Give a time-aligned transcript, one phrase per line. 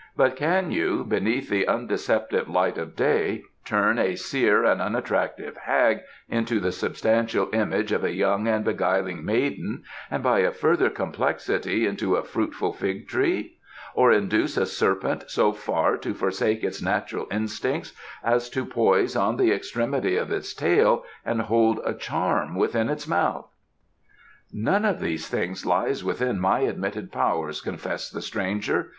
[0.17, 5.99] But can you, beneath the undeceptive light of day, turn a sere and unattractive hag
[6.27, 11.85] into the substantial image of a young and beguiling maiden, and by a further complexity
[11.85, 13.59] into a fruitful fig tree;
[13.93, 17.93] or induce a serpent so far to forsake its natural instincts
[18.23, 23.07] as to poise on the extremity of its tail and hold a charm within its
[23.07, 23.51] mouth?"
[24.51, 28.89] "None of these things lies within my admitted powers," confessed the stranger.